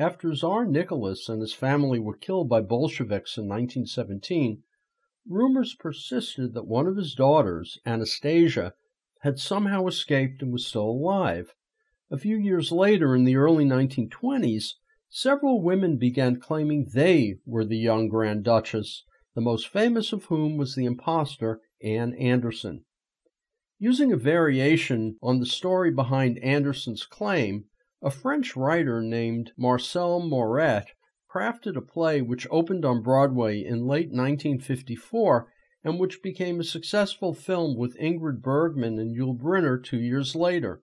[0.00, 4.62] After Tsar Nicholas and his family were killed by Bolsheviks in 1917,
[5.28, 8.72] rumors persisted that one of his daughters, Anastasia,
[9.20, 11.54] had somehow escaped and was still alive.
[12.10, 14.76] A few years later, in the early 1920s,
[15.10, 19.04] several women began claiming they were the young Grand Duchess,
[19.34, 22.86] the most famous of whom was the impostor Anna Anderson.
[23.78, 27.66] Using a variation on the story behind Anderson's claim,
[28.02, 30.92] a French writer named Marcelle Maurette
[31.30, 35.52] crafted a play which opened on Broadway in late 1954
[35.84, 40.82] and which became a successful film with Ingrid Bergman and Yul Brynner two years later.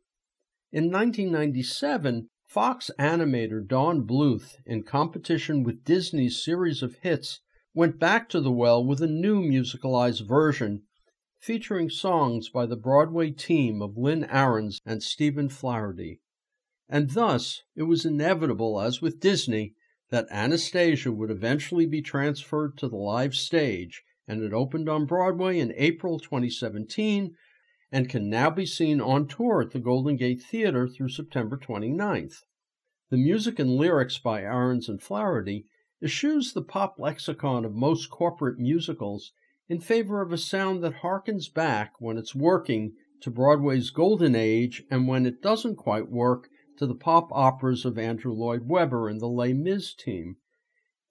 [0.71, 7.41] In 1997, Fox animator Don Bluth, in competition with Disney's series of hits,
[7.73, 10.83] went back to the well with a new musicalized version
[11.39, 16.21] featuring songs by the Broadway team of Lynn Ahrens and Stephen Flaherty.
[16.89, 19.73] And thus it was inevitable, as with Disney,
[20.09, 25.59] that Anastasia would eventually be transferred to the live stage, and it opened on Broadway
[25.59, 27.35] in April 2017
[27.91, 32.43] and can now be seen on tour at the Golden Gate Theater through September 29th.
[33.09, 35.65] The music and lyrics by Ahrens and Flaherty
[36.01, 39.31] eschews the pop lexicon of most corporate musicals
[39.67, 44.83] in favor of a sound that harkens back, when it's working, to Broadway's golden age,
[44.89, 49.19] and when it doesn't quite work, to the pop operas of Andrew Lloyd Webber and
[49.19, 50.37] the Les Mis team.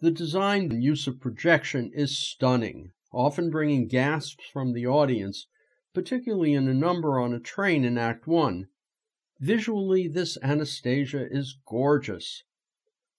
[0.01, 5.47] The design and use of projection is stunning, often bringing gasps from the audience,
[5.95, 8.69] particularly in a number on a train in Act One.
[9.41, 12.45] Visually, this Anastasia is gorgeous.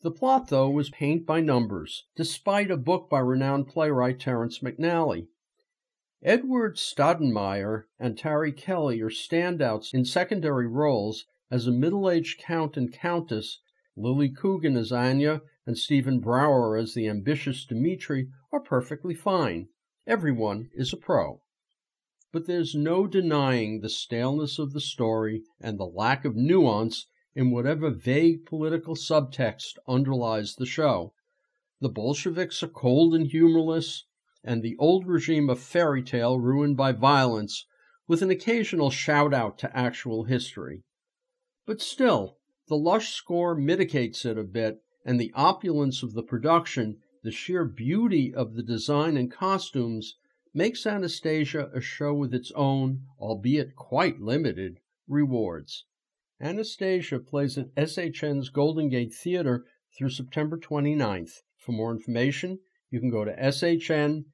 [0.02, 5.28] The plot, though, was paint by numbers, despite a book by renowned playwright Terrence McNally.
[6.24, 12.76] Edward Staudenmayer and Tari Kelly are standouts in secondary roles as a middle aged count
[12.76, 13.60] and countess.
[13.96, 19.70] Lily Coogan as Anya and Stephen Brower as the ambitious Dmitri are perfectly fine.
[20.06, 21.42] Everyone is a pro.
[22.32, 27.52] But there's no denying the staleness of the story and the lack of nuance in
[27.52, 31.14] whatever vague political subtext underlies the show.
[31.80, 34.06] The Bolsheviks are cold and humorless,
[34.44, 37.66] and the old regime a fairy tale ruined by violence,
[38.08, 40.84] with an occasional shout out to actual history.
[41.68, 42.38] But still,
[42.70, 47.66] the lush score mitigates it a bit, and the opulence of the production, the sheer
[47.66, 50.16] beauty of the design and costumes,
[50.54, 54.80] makes Anastasia a show with its own, albeit quite limited,
[55.10, 55.84] rewards.
[56.40, 59.66] Anastasia plays at SHN's Golden Gate Theater
[59.98, 61.42] through September 29th.
[61.58, 64.26] For more information, you can go to shnsf.com.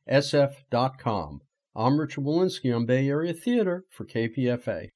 [1.75, 4.91] I'm Richard Wolinsky on Bay Area Theater for KPFA.